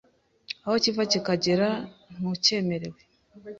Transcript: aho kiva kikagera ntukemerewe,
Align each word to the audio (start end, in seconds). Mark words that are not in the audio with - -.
aho 0.63 0.75
kiva 0.83 1.03
kikagera 1.11 1.67
ntukemerewe, 2.15 3.01